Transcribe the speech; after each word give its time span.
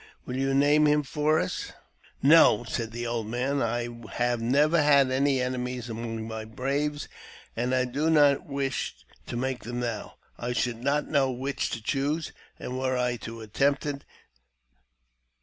Will 0.25 0.35
you 0.35 0.55
name 0.55 0.87
him 0.87 1.03
for 1.03 1.39
us?" 1.39 1.73
"No," 2.23 2.63
said 2.67 2.91
the 2.91 3.05
old 3.05 3.27
man;" 3.27 3.61
I 3.61 3.87
have 4.13 4.41
never 4.41 4.81
had 4.81 5.11
any 5.11 5.39
ene 5.43 5.53
among 5.53 6.27
my 6.27 6.43
braves, 6.43 7.07
and 7.55 7.75
I 7.75 7.85
do 7.85 8.09
not 8.09 8.47
wish 8.47 8.95
to 9.27 9.37
make 9.37 9.63
them 9.63 9.79
now 9.81 10.15
should 10.53 10.83
not 10.83 11.07
know 11.07 11.29
which 11.29 11.69
to 11.69 11.83
choose, 11.83 12.31
were 12.59 12.97
I 12.97 13.15
to 13.17 13.41
attempt 13.41 13.85
it. 13.85 14.03